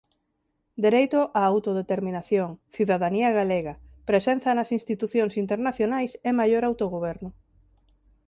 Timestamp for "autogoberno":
6.69-7.29